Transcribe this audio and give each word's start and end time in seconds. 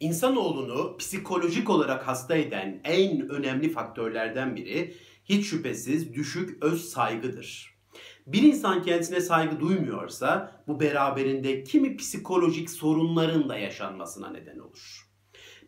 İnsanoğlunu 0.00 0.96
psikolojik 0.96 1.70
olarak 1.70 2.08
hasta 2.08 2.36
eden 2.36 2.80
en 2.84 3.28
önemli 3.28 3.70
faktörlerden 3.70 4.56
biri 4.56 4.94
hiç 5.24 5.46
şüphesiz 5.46 6.14
düşük 6.14 6.64
öz 6.64 6.84
saygıdır. 6.84 7.78
Bir 8.26 8.42
insan 8.42 8.82
kendisine 8.82 9.20
saygı 9.20 9.60
duymuyorsa 9.60 10.62
bu 10.68 10.80
beraberinde 10.80 11.64
kimi 11.64 11.96
psikolojik 11.96 12.70
sorunların 12.70 13.48
da 13.48 13.58
yaşanmasına 13.58 14.30
neden 14.30 14.58
olur. 14.58 15.08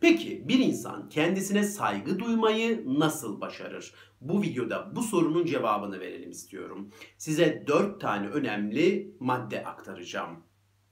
Peki 0.01 0.49
bir 0.49 0.59
insan 0.59 1.09
kendisine 1.09 1.65
saygı 1.65 2.19
duymayı 2.19 2.85
nasıl 2.87 3.41
başarır? 3.41 3.95
Bu 4.21 4.43
videoda 4.43 4.97
bu 4.97 5.03
sorunun 5.03 5.47
cevabını 5.47 6.01
verelim 6.01 6.31
istiyorum. 6.31 6.91
Size 7.19 7.65
4 7.67 8.01
tane 8.01 8.29
önemli 8.29 9.15
madde 9.21 9.65
aktaracağım. 9.65 10.45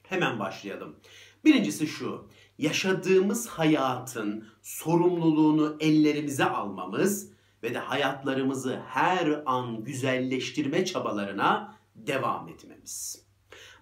Hemen 0.02 0.38
başlayalım. 0.38 0.96
Birincisi 1.44 1.86
şu. 1.86 2.28
Yaşadığımız 2.58 3.48
hayatın 3.48 4.44
sorumluluğunu 4.62 5.76
ellerimize 5.80 6.44
almamız 6.44 7.32
ve 7.62 7.74
de 7.74 7.78
hayatlarımızı 7.78 8.80
her 8.86 9.42
an 9.46 9.84
güzelleştirme 9.84 10.84
çabalarına 10.84 11.76
devam 11.94 12.48
etmemiz. 12.48 13.24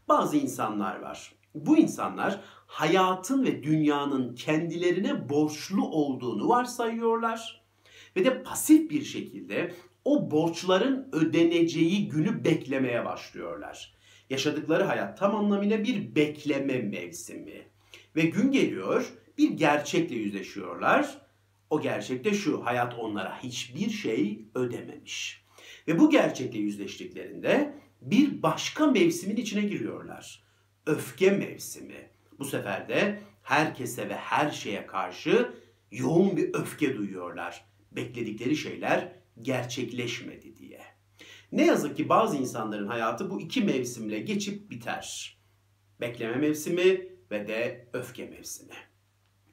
Bazı 0.08 0.36
insanlar 0.36 1.00
var. 1.00 1.34
Bu 1.54 1.76
insanlar 1.76 2.40
hayatın 2.66 3.44
ve 3.44 3.62
dünyanın 3.62 4.34
kendilerine 4.34 5.28
borçlu 5.28 5.88
olduğunu 5.88 6.48
varsayıyorlar 6.48 7.64
ve 8.16 8.24
de 8.24 8.42
pasif 8.42 8.90
bir 8.90 9.04
şekilde 9.04 9.74
o 10.04 10.30
borçların 10.30 11.08
ödeneceği 11.12 12.08
günü 12.08 12.44
beklemeye 12.44 13.04
başlıyorlar. 13.04 13.94
Yaşadıkları 14.30 14.84
hayat 14.84 15.18
tam 15.18 15.36
anlamıyla 15.36 15.84
bir 15.84 16.14
bekleme 16.14 16.78
mevsimi. 16.78 17.75
Ve 18.16 18.22
gün 18.22 18.52
geliyor 18.52 19.12
bir 19.38 19.50
gerçekle 19.50 20.16
yüzleşiyorlar. 20.16 21.18
O 21.70 21.80
gerçek 21.80 22.24
de 22.24 22.34
şu 22.34 22.66
hayat 22.66 22.94
onlara 22.98 23.42
hiçbir 23.42 23.90
şey 23.90 24.44
ödememiş. 24.54 25.44
Ve 25.88 25.98
bu 25.98 26.10
gerçekle 26.10 26.58
yüzleştiklerinde 26.58 27.74
bir 28.00 28.42
başka 28.42 28.86
mevsimin 28.86 29.36
içine 29.36 29.62
giriyorlar. 29.62 30.42
Öfke 30.86 31.30
mevsimi. 31.30 32.10
Bu 32.38 32.44
sefer 32.44 32.88
de 32.88 33.20
herkese 33.42 34.08
ve 34.08 34.16
her 34.16 34.50
şeye 34.50 34.86
karşı 34.86 35.52
yoğun 35.90 36.36
bir 36.36 36.54
öfke 36.54 36.96
duyuyorlar. 36.96 37.64
Bekledikleri 37.92 38.56
şeyler 38.56 39.12
gerçekleşmedi 39.42 40.56
diye. 40.56 40.80
Ne 41.52 41.66
yazık 41.66 41.96
ki 41.96 42.08
bazı 42.08 42.36
insanların 42.36 42.86
hayatı 42.86 43.30
bu 43.30 43.40
iki 43.40 43.60
mevsimle 43.60 44.18
geçip 44.18 44.70
biter. 44.70 45.36
Bekleme 46.00 46.36
mevsimi 46.36 47.15
ve 47.30 47.48
de 47.48 47.88
öfke 47.92 48.26
mevsimi. 48.26 48.74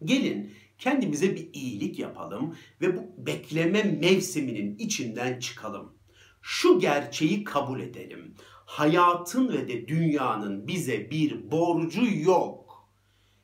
Gelin 0.04 0.52
kendimize 0.78 1.36
bir 1.36 1.50
iyilik 1.54 2.00
yapalım 2.00 2.58
ve 2.82 2.98
bu 2.98 3.26
bekleme 3.26 3.84
mevsiminin 3.84 4.78
içinden 4.78 5.40
çıkalım. 5.40 5.98
Şu 6.42 6.80
gerçeği 6.80 7.44
kabul 7.44 7.80
edelim. 7.80 8.36
Hayatın 8.66 9.54
ve 9.54 9.68
de 9.68 9.88
dünyanın 9.88 10.68
bize 10.68 11.12
bir 11.12 11.52
borcu 11.52 12.06
yok. 12.20 12.90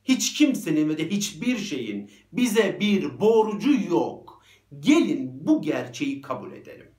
Hiç 0.04 0.34
kimsenin 0.34 0.88
ve 0.88 0.98
de 0.98 1.10
hiçbir 1.10 1.56
şeyin 1.56 2.10
bize 2.32 2.80
bir 2.80 3.20
borcu 3.20 3.72
yok. 3.90 4.42
Gelin 4.80 5.46
bu 5.46 5.62
gerçeği 5.62 6.22
kabul 6.22 6.52
edelim. 6.52 6.90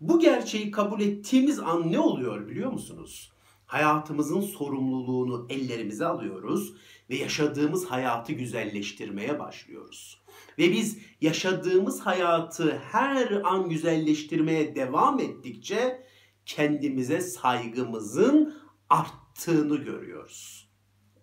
Bu 0.00 0.20
gerçeği 0.20 0.70
kabul 0.70 1.00
ettiğimiz 1.00 1.58
an 1.58 1.92
ne 1.92 1.98
oluyor 1.98 2.48
biliyor 2.48 2.72
musunuz? 2.72 3.31
Hayatımızın 3.72 4.40
sorumluluğunu 4.40 5.46
ellerimize 5.50 6.06
alıyoruz 6.06 6.74
ve 7.10 7.16
yaşadığımız 7.16 7.84
hayatı 7.86 8.32
güzelleştirmeye 8.32 9.38
başlıyoruz. 9.38 10.22
Ve 10.58 10.72
biz 10.72 10.98
yaşadığımız 11.20 12.00
hayatı 12.00 12.78
her 12.78 13.30
an 13.44 13.68
güzelleştirmeye 13.68 14.74
devam 14.74 15.20
ettikçe 15.20 16.06
kendimize 16.46 17.20
saygımızın 17.20 18.54
arttığını 18.90 19.76
görüyoruz. 19.76 20.68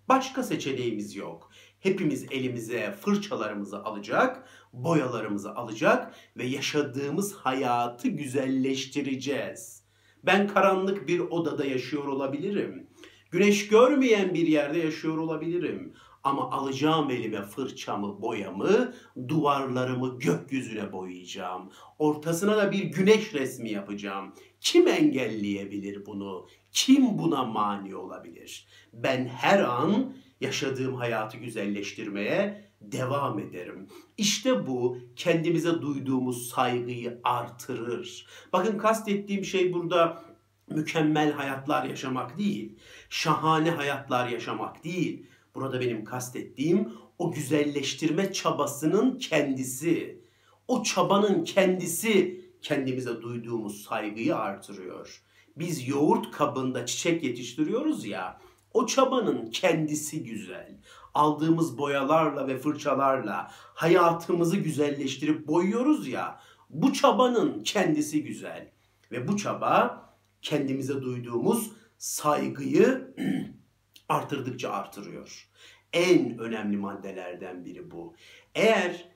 Başka 0.08 0.44
seçeneğimiz 0.44 1.16
yok. 1.16 1.52
Hepimiz 1.80 2.26
elimize 2.32 2.92
fırçalarımızı 3.02 3.84
alacak, 3.84 4.50
boyalarımızı 4.74 5.56
alacak 5.56 6.16
ve 6.38 6.46
yaşadığımız 6.46 7.34
hayatı 7.34 8.08
güzelleştireceğiz. 8.08 9.89
Ben 10.24 10.48
karanlık 10.48 11.08
bir 11.08 11.20
odada 11.20 11.66
yaşıyor 11.66 12.06
olabilirim. 12.06 12.88
Güneş 13.32 13.68
görmeyen 13.68 14.34
bir 14.34 14.48
yerde 14.48 14.80
yaşıyor 14.80 15.18
olabilirim. 15.18 15.94
Ama 16.24 16.52
alacağım 16.52 17.10
elime 17.10 17.42
fırçamı, 17.42 18.22
boyamı, 18.22 18.94
duvarlarımı 19.28 20.20
gökyüzüne 20.20 20.92
boyayacağım. 20.92 21.70
Ortasına 22.00 22.58
da 22.58 22.72
bir 22.72 22.84
güneş 22.84 23.34
resmi 23.34 23.72
yapacağım. 23.72 24.34
Kim 24.62 24.88
engelleyebilir 24.88 26.06
bunu? 26.06 26.48
Kim 26.72 27.18
buna 27.18 27.44
mani 27.44 27.96
olabilir? 27.96 28.68
Ben 28.94 29.26
her 29.28 29.60
an 29.60 30.16
yaşadığım 30.42 30.96
hayatı 30.96 31.38
güzelleştirmeye 31.38 32.69
devam 32.82 33.40
ederim. 33.40 33.88
İşte 34.18 34.68
bu 34.68 34.98
kendimize 35.16 35.82
duyduğumuz 35.82 36.50
saygıyı 36.50 37.20
artırır. 37.24 38.28
Bakın 38.54 38.78
kastettiğim 38.78 39.46
şey 39.46 39.74
burada 39.74 40.24
mükemmel 40.70 41.32
hayatlar 41.32 41.84
yaşamak 41.84 42.38
değil, 42.38 42.80
şahane 43.10 43.72
hayatlar 43.72 44.28
yaşamak 44.28 44.84
değil. 44.84 45.26
Burada 45.56 45.82
benim 45.82 46.04
kastettiğim 46.04 46.94
o 47.20 47.32
güzelleştirme 47.32 48.34
çabasının 48.34 49.18
kendisi. 49.18 50.22
O 50.68 50.84
çabanın 50.84 51.44
kendisi 51.44 52.42
kendimize 52.62 53.22
duyduğumuz 53.22 53.84
saygıyı 53.84 54.36
artırıyor. 54.36 55.22
Biz 55.58 55.88
yoğurt 55.88 56.32
kabında 56.32 56.86
çiçek 56.86 57.24
yetiştiriyoruz 57.24 58.06
ya. 58.06 58.42
O 58.74 58.86
çabanın 58.86 59.52
kendisi 59.52 60.24
güzel. 60.24 60.78
Aldığımız 61.20 61.78
boyalarla 61.78 62.48
ve 62.48 62.58
fırçalarla 62.58 63.52
hayatımızı 63.52 64.58
güzelleştirip 64.58 65.48
boyuyoruz 65.48 66.08
ya. 66.08 66.40
Bu 66.70 66.94
çabanın 66.94 67.64
kendisi 67.64 68.24
güzel. 68.24 68.72
Ve 69.12 69.28
bu 69.28 69.38
çaba 69.38 70.06
kendimize 70.42 71.02
duyduğumuz 71.02 71.72
saygıyı 71.98 73.16
artırdıkça 74.10 74.72
artırıyor. 74.72 75.50
En 75.94 76.38
önemli 76.38 76.78
maddelerden 76.78 77.66
biri 77.66 77.92
bu. 77.92 78.16
Eğer 78.56 79.10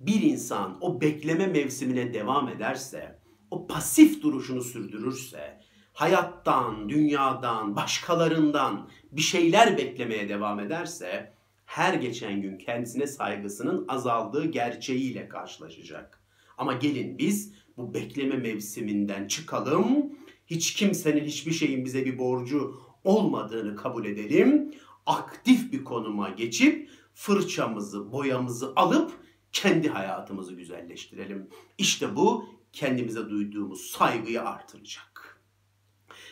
bir 0.00 0.22
insan 0.22 0.78
o 0.80 1.00
bekleme 1.00 1.46
mevsimine 1.46 2.14
devam 2.14 2.48
ederse, 2.48 3.18
o 3.50 3.66
pasif 3.66 4.22
duruşunu 4.22 4.62
sürdürürse, 4.62 5.60
hayattan, 5.92 6.88
dünyadan, 6.88 7.76
başkalarından 7.76 8.88
bir 9.12 9.22
şeyler 9.22 9.78
beklemeye 9.78 10.28
devam 10.28 10.60
ederse, 10.60 11.39
her 11.70 11.94
geçen 11.94 12.42
gün 12.42 12.58
kendisine 12.58 13.06
saygısının 13.06 13.84
azaldığı 13.88 14.44
gerçeğiyle 14.44 15.28
karşılaşacak. 15.28 16.22
Ama 16.58 16.72
gelin 16.72 17.18
biz 17.18 17.54
bu 17.76 17.94
bekleme 17.94 18.36
mevsiminden 18.36 19.28
çıkalım 19.28 20.12
hiç 20.46 20.74
kimsenin 20.74 21.24
hiçbir 21.24 21.52
şeyin 21.52 21.84
bize 21.84 22.04
bir 22.04 22.18
borcu 22.18 22.80
olmadığını 23.04 23.76
kabul 23.76 24.04
edelim. 24.04 24.74
Aktif 25.06 25.72
bir 25.72 25.84
konuma 25.84 26.30
geçip 26.30 26.90
fırçamızı, 27.14 28.12
boyamızı 28.12 28.72
alıp 28.76 29.12
kendi 29.52 29.88
hayatımızı 29.88 30.54
güzelleştirelim. 30.54 31.48
İşte 31.78 32.16
bu 32.16 32.48
kendimize 32.72 33.30
duyduğumuz 33.30 33.80
saygıyı 33.80 34.42
artıracak. 34.42 35.40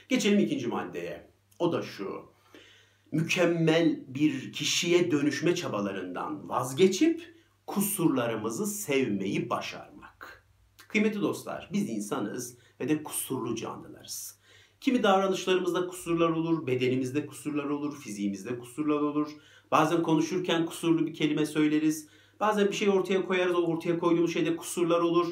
Geçelim 0.08 0.38
ikinci 0.38 0.66
maddeye. 0.66 1.30
O 1.58 1.72
da 1.72 1.82
şu. 1.82 2.37
Mükemmel 3.12 4.00
bir 4.08 4.52
kişiye 4.52 5.10
dönüşme 5.10 5.54
çabalarından 5.54 6.48
vazgeçip 6.48 7.34
kusurlarımızı 7.66 8.66
sevmeyi 8.66 9.50
başarmak. 9.50 10.46
Kıymetli 10.88 11.20
dostlar, 11.20 11.70
biz 11.72 11.90
insanız 11.90 12.58
ve 12.80 12.88
de 12.88 13.02
kusurlu 13.02 13.56
canlılarız. 13.56 14.38
Kimi 14.80 15.02
davranışlarımızda 15.02 15.86
kusurlar 15.86 16.30
olur, 16.30 16.66
bedenimizde 16.66 17.26
kusurlar 17.26 17.64
olur, 17.64 18.00
fiziğimizde 18.00 18.58
kusurlar 18.58 19.00
olur. 19.00 19.30
Bazen 19.70 20.02
konuşurken 20.02 20.66
kusurlu 20.66 21.06
bir 21.06 21.14
kelime 21.14 21.46
söyleriz. 21.46 22.08
Bazen 22.40 22.68
bir 22.68 22.76
şey 22.76 22.88
ortaya 22.88 23.26
koyarız, 23.26 23.54
o 23.54 23.62
ortaya 23.62 23.98
koyduğumuz 23.98 24.32
şeyde 24.32 24.56
kusurlar 24.56 25.00
olur. 25.00 25.28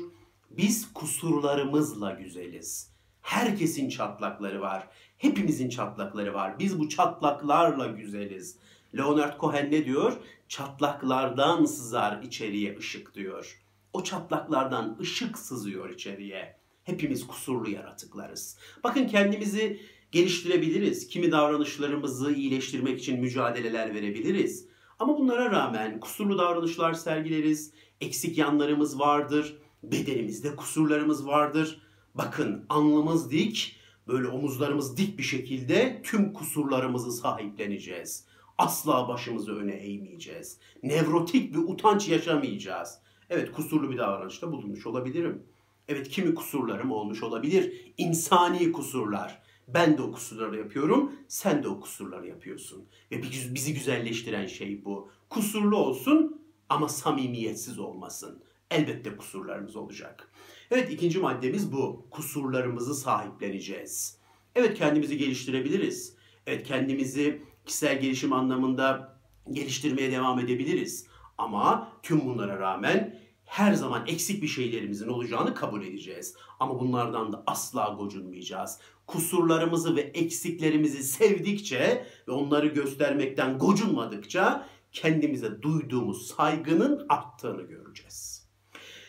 Biz 0.50 0.92
kusurlarımızla 0.92 2.10
güzeliz. 2.10 2.95
Herkesin 3.26 3.88
çatlakları 3.88 4.60
var. 4.60 4.88
Hepimizin 5.18 5.68
çatlakları 5.68 6.34
var. 6.34 6.58
Biz 6.58 6.78
bu 6.78 6.88
çatlaklarla 6.88 7.86
güzeliz. 7.86 8.56
Leonard 8.96 9.40
Cohen 9.40 9.70
ne 9.70 9.84
diyor? 9.84 10.16
Çatlaklardan 10.48 11.64
sızar 11.64 12.22
içeriye 12.22 12.78
ışık 12.78 13.14
diyor. 13.14 13.62
O 13.92 14.04
çatlaklardan 14.04 14.96
ışık 15.00 15.38
sızıyor 15.38 15.90
içeriye. 15.90 16.56
Hepimiz 16.84 17.26
kusurlu 17.26 17.70
yaratıklarız. 17.70 18.58
Bakın 18.84 19.06
kendimizi 19.06 19.80
geliştirebiliriz. 20.12 21.08
Kimi 21.08 21.32
davranışlarımızı 21.32 22.32
iyileştirmek 22.32 22.98
için 22.98 23.20
mücadeleler 23.20 23.94
verebiliriz. 23.94 24.66
Ama 24.98 25.18
bunlara 25.18 25.50
rağmen 25.50 26.00
kusurlu 26.00 26.38
davranışlar 26.38 26.94
sergileriz, 26.94 27.72
eksik 28.00 28.38
yanlarımız 28.38 29.00
vardır, 29.00 29.56
bedenimizde 29.82 30.56
kusurlarımız 30.56 31.26
vardır. 31.26 31.85
Bakın 32.18 32.64
alnımız 32.68 33.30
dik, 33.30 33.76
böyle 34.08 34.28
omuzlarımız 34.28 34.96
dik 34.96 35.18
bir 35.18 35.22
şekilde 35.22 36.00
tüm 36.04 36.32
kusurlarımızı 36.32 37.12
sahipleneceğiz. 37.12 38.24
Asla 38.58 39.08
başımızı 39.08 39.56
öne 39.56 39.72
eğmeyeceğiz. 39.72 40.58
Nevrotik 40.82 41.54
bir 41.54 41.58
utanç 41.58 42.08
yaşamayacağız. 42.08 42.98
Evet 43.30 43.52
kusurlu 43.52 43.90
bir 43.90 43.98
davranışta 43.98 44.52
bulunmuş 44.52 44.86
olabilirim. 44.86 45.42
Evet 45.88 46.08
kimi 46.08 46.34
kusurlarım 46.34 46.90
olmuş 46.90 47.22
olabilir. 47.22 47.92
İnsani 47.98 48.72
kusurlar. 48.72 49.42
Ben 49.68 49.98
de 49.98 50.02
o 50.02 50.12
kusurları 50.12 50.58
yapıyorum, 50.58 51.12
sen 51.28 51.62
de 51.62 51.68
o 51.68 51.80
kusurları 51.80 52.26
yapıyorsun. 52.26 52.84
Ve 53.10 53.22
bizi 53.54 53.74
güzelleştiren 53.74 54.46
şey 54.46 54.84
bu. 54.84 55.10
Kusurlu 55.30 55.76
olsun 55.76 56.42
ama 56.68 56.88
samimiyetsiz 56.88 57.78
olmasın. 57.78 58.42
Elbette 58.70 59.16
kusurlarımız 59.16 59.76
olacak. 59.76 60.30
Evet 60.70 60.92
ikinci 60.92 61.18
maddemiz 61.18 61.72
bu. 61.72 62.06
Kusurlarımızı 62.10 62.94
sahipleneceğiz. 62.94 64.18
Evet 64.54 64.78
kendimizi 64.78 65.18
geliştirebiliriz. 65.18 66.16
Evet 66.46 66.66
kendimizi 66.66 67.42
kişisel 67.66 68.00
gelişim 68.00 68.32
anlamında 68.32 69.18
geliştirmeye 69.52 70.12
devam 70.12 70.38
edebiliriz. 70.38 71.06
Ama 71.38 71.92
tüm 72.02 72.26
bunlara 72.26 72.58
rağmen 72.58 73.20
her 73.44 73.74
zaman 73.74 74.06
eksik 74.06 74.42
bir 74.42 74.48
şeylerimizin 74.48 75.08
olacağını 75.08 75.54
kabul 75.54 75.82
edeceğiz. 75.82 76.36
Ama 76.60 76.80
bunlardan 76.80 77.32
da 77.32 77.42
asla 77.46 77.96
gocunmayacağız. 77.98 78.78
Kusurlarımızı 79.06 79.96
ve 79.96 80.00
eksiklerimizi 80.00 81.02
sevdikçe 81.02 82.06
ve 82.28 82.32
onları 82.32 82.66
göstermekten 82.66 83.58
gocunmadıkça 83.58 84.68
kendimize 84.92 85.62
duyduğumuz 85.62 86.26
saygının 86.26 87.06
arttığını 87.08 87.62
göreceğiz. 87.62 88.45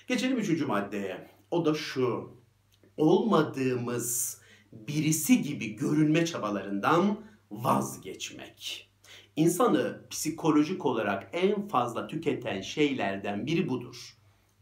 Geçelim 0.07 0.37
üçüncü 0.37 0.65
maddeye. 0.65 1.31
O 1.51 1.65
da 1.65 1.73
şu. 1.73 2.37
Olmadığımız 2.97 4.41
birisi 4.71 5.41
gibi 5.41 5.75
görünme 5.75 6.25
çabalarından 6.25 7.19
vazgeçmek. 7.51 8.89
İnsanı 9.35 10.01
psikolojik 10.09 10.85
olarak 10.85 11.29
en 11.33 11.67
fazla 11.67 12.07
tüketen 12.07 12.61
şeylerden 12.61 13.45
biri 13.45 13.69
budur 13.69 14.17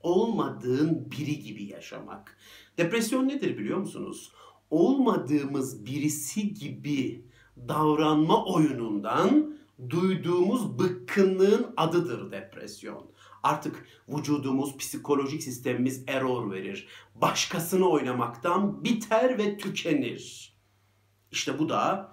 olmadığın 0.06 1.12
biri 1.12 1.39
gibi 1.39 1.63
yaşamak. 1.63 2.38
Depresyon 2.77 3.27
nedir 3.27 3.57
biliyor 3.57 3.77
musunuz? 3.77 4.31
Olmadığımız 4.69 5.86
birisi 5.86 6.53
gibi 6.53 7.25
davranma 7.57 8.45
oyunundan 8.45 9.57
duyduğumuz 9.89 10.80
bıkkınlığın 10.80 11.74
adıdır 11.77 12.31
depresyon. 12.31 13.12
Artık 13.44 13.88
vücudumuz, 14.10 14.77
psikolojik 14.77 15.44
sistemimiz 15.44 16.04
error 16.07 16.51
verir. 16.51 16.88
Başkasını 17.16 17.89
oynamaktan 17.89 18.83
biter 18.83 19.38
ve 19.38 19.57
tükenir. 19.57 20.56
İşte 21.31 21.60
bu 21.60 21.69
da 21.69 22.12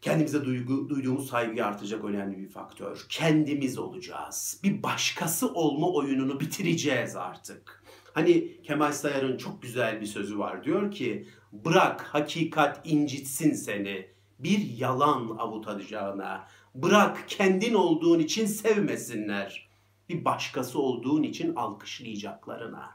kendimize 0.00 0.44
duygu, 0.44 0.88
duyduğumuz 0.88 1.28
saygı 1.28 1.66
artacak 1.66 2.04
önemli 2.04 2.38
bir 2.38 2.48
faktör. 2.48 3.06
Kendimiz 3.08 3.78
olacağız. 3.78 4.60
Bir 4.62 4.82
başkası 4.82 5.52
olma 5.52 5.92
oyununu 5.92 6.40
bitireceğiz 6.40 7.16
artık. 7.16 7.84
Hani 8.12 8.62
Kemal 8.62 8.92
Sayar'ın 8.92 9.36
çok 9.36 9.62
güzel 9.62 10.00
bir 10.00 10.06
sözü 10.06 10.38
var. 10.38 10.64
Diyor 10.64 10.90
ki 10.90 11.28
bırak 11.52 12.02
hakikat 12.02 12.80
incitsin 12.84 13.52
seni 13.52 14.14
bir 14.38 14.78
yalan 14.78 15.36
avutacağına. 15.38 16.46
Bırak 16.74 17.28
kendin 17.28 17.74
olduğun 17.74 18.18
için 18.18 18.46
sevmesinler. 18.46 19.68
Bir 20.08 20.24
başkası 20.24 20.78
olduğun 20.78 21.22
için 21.22 21.54
alkışlayacaklarına. 21.54 22.90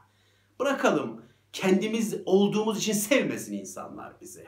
Bırakalım 0.60 1.22
kendimiz 1.52 2.16
olduğumuz 2.26 2.78
için 2.78 2.92
sevmesin 2.92 3.52
insanlar 3.52 4.20
bizi. 4.20 4.44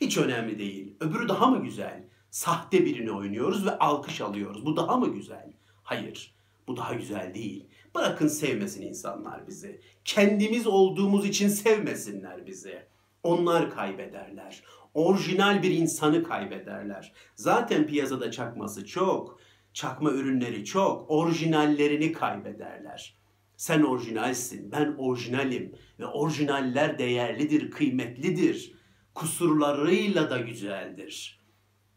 Hiç 0.00 0.18
önemli 0.18 0.58
değil. 0.58 0.94
Öbürü 1.00 1.28
daha 1.28 1.46
mı 1.46 1.62
güzel? 1.62 2.04
Sahte 2.30 2.84
birini 2.84 3.12
oynuyoruz 3.12 3.66
ve 3.66 3.78
alkış 3.78 4.20
alıyoruz. 4.20 4.66
Bu 4.66 4.76
daha 4.76 4.96
mı 4.96 5.14
güzel? 5.14 5.52
Hayır. 5.82 6.34
Bu 6.68 6.76
daha 6.76 6.94
güzel 6.94 7.34
değil. 7.34 7.66
Bırakın 7.94 8.28
sevmesin 8.28 8.82
insanlar 8.82 9.46
bizi. 9.46 9.80
Kendimiz 10.04 10.66
olduğumuz 10.66 11.26
için 11.26 11.48
sevmesinler 11.48 12.46
bizi. 12.46 12.82
Onlar 13.22 13.70
kaybederler. 13.70 14.62
Orijinal 14.94 15.62
bir 15.62 15.70
insanı 15.70 16.22
kaybederler. 16.22 17.12
Zaten 17.34 17.86
piyasada 17.86 18.30
çakması 18.30 18.86
çok. 18.86 19.40
Çakma 19.72 20.10
ürünleri 20.10 20.64
çok. 20.64 21.10
Orijinallerini 21.10 22.12
kaybederler. 22.12 23.20
Sen 23.56 23.82
orijinalsin, 23.82 24.72
ben 24.72 24.94
orijinalim 24.98 25.74
ve 25.98 26.06
orijinaller 26.06 26.98
değerlidir, 26.98 27.70
kıymetlidir 27.70 28.80
kusurlarıyla 29.14 30.30
da 30.30 30.38
güzeldir. 30.38 31.40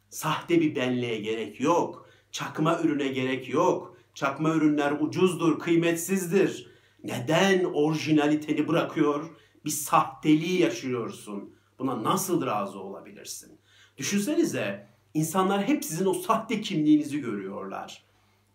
Sahte 0.10 0.62
bir 0.62 0.75
benliğe 0.75 1.18
gerek 1.18 1.62
yok. 1.62 2.10
Çakma 2.31 2.80
ürüne 2.84 3.07
gerek 3.07 3.50
yok. 3.50 3.98
Çakma 4.13 4.56
ürünler 4.56 4.92
ucuzdur, 4.92 5.60
kıymetsizdir. 5.60 6.72
Neden 7.04 7.63
orijinaliteni 7.63 8.68
bırakıyor? 8.68 9.30
Bir 9.66 9.69
sahteliği 9.69 10.62
yaşıyorsun. 10.62 11.56
Buna 11.83 12.03
nasıl 12.03 12.45
razı 12.45 12.80
olabilirsin? 12.80 13.59
Düşünsenize 13.97 14.88
insanlar 15.13 15.68
hep 15.68 15.85
sizin 15.85 16.06
o 16.06 16.13
sahte 16.13 16.62
kimliğinizi 16.62 17.19
görüyorlar. 17.21 18.03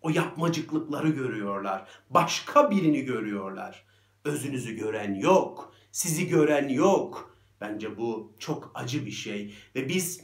O 0.01 0.09
yapmacıklıkları 0.09 1.09
görüyorlar. 1.09 1.87
Başka 2.09 2.71
birini 2.71 3.01
görüyorlar. 3.01 3.85
Özünüzü 4.25 4.75
gören 4.75 5.13
yok. 5.13 5.73
Sizi 5.91 6.27
gören 6.27 6.69
yok. 6.69 7.35
Bence 7.61 7.97
bu 7.97 8.31
çok 8.39 8.71
acı 8.73 9.05
bir 9.05 9.11
şey 9.11 9.53
ve 9.75 9.89
biz 9.89 10.21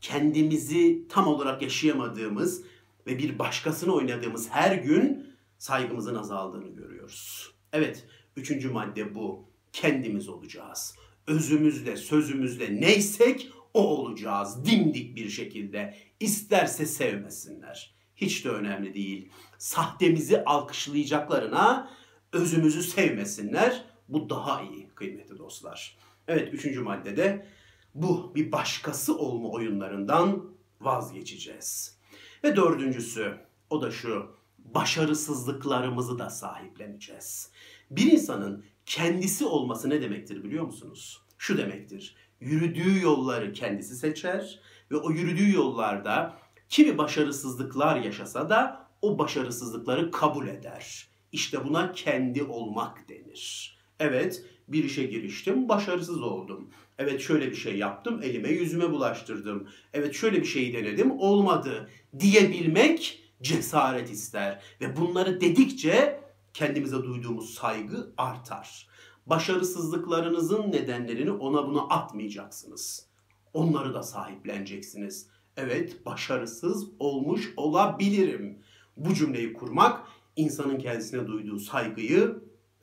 kendimizi 0.00 1.08
tam 1.08 1.26
olarak 1.26 1.62
yaşayamadığımız 1.62 2.62
ve 3.06 3.18
bir 3.18 3.38
başkasını 3.38 3.94
oynadığımız 3.94 4.50
her 4.50 4.76
gün 4.76 5.34
saygımızın 5.58 6.14
azaldığını 6.14 6.68
görüyoruz. 6.68 7.52
Evet, 7.72 8.06
üçüncü 8.36 8.70
madde 8.70 9.14
bu. 9.14 9.44
Kendimiz 9.72 10.28
olacağız. 10.28 10.94
Özümüzle, 11.28 11.96
sözümüzle 11.96 12.80
neysek 12.80 13.52
o 13.74 13.80
olacağız 13.80 14.64
dimdik 14.64 15.16
bir 15.16 15.28
şekilde. 15.28 15.94
İsterse 16.20 16.86
sevmesinler. 16.86 17.94
Hiç 18.16 18.44
de 18.44 18.48
önemli 18.48 18.94
değil. 18.94 19.30
Sahtemizi 19.58 20.44
alkışlayacaklarına 20.44 21.90
özümüzü 22.32 22.82
sevmesinler. 22.82 23.84
Bu 24.08 24.30
daha 24.30 24.62
iyi 24.62 24.88
kıymetli 24.94 25.38
dostlar. 25.38 25.98
Evet 26.28 26.54
üçüncü 26.54 26.80
maddede 26.80 27.46
bu 27.94 28.32
bir 28.34 28.52
başkası 28.52 29.18
olma 29.18 29.48
oyunlarından 29.48 30.44
vazgeçeceğiz. 30.80 31.98
Ve 32.44 32.56
dördüncüsü 32.56 33.38
o 33.70 33.82
da 33.82 33.90
şu 33.90 34.38
başarısızlıklarımızı 34.58 36.18
da 36.18 36.30
sahipleneceğiz. 36.30 37.50
Bir 37.90 38.12
insanın 38.12 38.64
kendisi 38.86 39.44
olması 39.44 39.90
ne 39.90 40.02
demektir 40.02 40.44
biliyor 40.44 40.64
musunuz? 40.64 41.22
Şu 41.38 41.58
demektir. 41.58 42.16
Yürüdüğü 42.40 43.00
yolları 43.00 43.52
kendisi 43.52 43.96
seçer 43.96 44.60
ve 44.90 44.96
o 44.96 45.10
yürüdüğü 45.10 45.52
yollarda 45.52 46.38
kimi 46.68 46.98
başarısızlıklar 46.98 47.96
yaşasa 47.96 48.50
da 48.50 48.88
o 49.02 49.18
başarısızlıkları 49.18 50.10
kabul 50.10 50.48
eder. 50.48 51.08
İşte 51.32 51.64
buna 51.64 51.92
kendi 51.92 52.42
olmak 52.42 53.08
denir. 53.08 53.76
Evet, 54.00 54.44
bir 54.68 54.84
işe 54.84 55.04
giriştim, 55.04 55.68
başarısız 55.68 56.22
oldum. 56.22 56.70
Evet 56.98 57.20
şöyle 57.20 57.50
bir 57.50 57.56
şey 57.56 57.78
yaptım, 57.78 58.20
elime 58.22 58.48
yüzüme 58.48 58.90
bulaştırdım. 58.90 59.68
Evet 59.94 60.14
şöyle 60.14 60.40
bir 60.40 60.46
şey 60.46 60.72
denedim, 60.72 61.10
olmadı 61.10 61.90
diyebilmek 62.20 63.22
cesaret 63.42 64.10
ister. 64.10 64.62
Ve 64.80 64.96
bunları 64.96 65.40
dedikçe 65.40 66.20
kendimize 66.54 66.96
duyduğumuz 66.96 67.54
saygı 67.54 68.12
artar. 68.16 68.88
Başarısızlıklarınızın 69.30 70.72
nedenlerini 70.72 71.30
ona 71.30 71.68
buna 71.68 71.80
atmayacaksınız. 71.80 73.08
Onları 73.52 73.94
da 73.94 74.02
sahipleneceksiniz. 74.02 75.30
Evet, 75.56 76.06
başarısız 76.06 76.88
olmuş 76.98 77.52
olabilirim. 77.56 78.62
Bu 78.96 79.14
cümleyi 79.14 79.52
kurmak 79.52 80.08
insanın 80.36 80.78
kendisine 80.78 81.26
duyduğu 81.26 81.58
saygıyı 81.58 82.38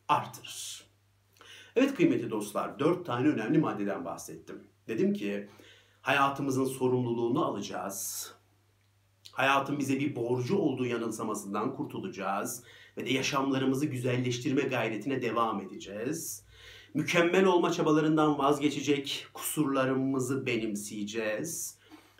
artırır. 0.08 0.86
Evet 1.76 1.96
kıymetli 1.96 2.32
dostlar, 2.32 2.80
dört 2.80 3.06
tane 3.06 3.28
önemli 3.28 3.58
maddeden 3.58 4.06
bahsettim. 4.06 4.64
Dedim 4.88 5.14
ki 5.14 5.50
hayatımızın 6.02 6.66
sorumluluğunu 6.66 7.46
alacağız. 7.46 8.32
Hayatın 9.36 9.80
bize 9.80 10.00
bir 10.00 10.16
borcu 10.16 10.58
olduğu 10.58 10.86
yanılsamasından 10.86 11.76
kurtulacağız 11.76 12.64
ve 12.98 13.06
de 13.06 13.14
yaşamlarımızı 13.14 13.86
güzelleştirme 13.86 14.62
gayretine 14.62 15.22
devam 15.22 15.62
edeceğiz. 15.62 16.44
Mükemmel 16.94 17.46
olma 17.46 17.72
çabalarından 17.72 18.38
vazgeçecek, 18.38 19.28
kusurlarımızı 19.34 20.46
benimseyeceğiz. 20.46 21.78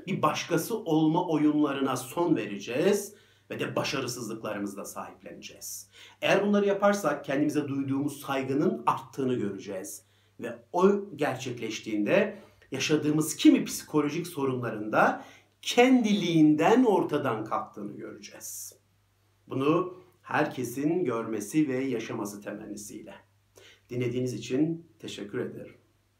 Bir 0.08 0.22
başkası 0.22 0.78
olma 0.78 1.28
oyunlarına 1.28 1.98
son 1.98 2.36
vereceğiz 2.36 3.14
ve 3.50 3.60
de 3.60 3.76
başarısızlıklarımızla 3.76 4.86
sahipleneceğiz. 4.86 5.90
Eğer 6.22 6.48
bunları 6.48 6.66
yaparsak 6.66 7.26
kendimize 7.26 7.68
duyduğumuz 7.68 8.22
saygının 8.22 8.84
arttığını 8.86 9.34
göreceğiz. 9.34 10.04
Ve 10.40 10.56
o 10.74 10.92
gerçekleştiğinde 11.16 12.40
yaşadığımız 12.72 13.36
kimi 13.36 13.66
psikolojik 13.66 14.28
sorunlarında 14.28 15.26
kendiliğinden 15.66 16.84
ortadan 16.84 17.46
kalktığını 17.46 17.98
göreceğiz. 17.98 18.80
Bunu 19.48 19.98
herkesin 20.22 21.04
görmesi 21.04 21.68
ve 21.68 21.78
yaşaması 21.78 22.42
temennisiyle. 22.42 23.14
Dinlediğiniz 23.90 24.34
için 24.34 24.88
teşekkür 25.00 25.40
ederim. 25.40 25.76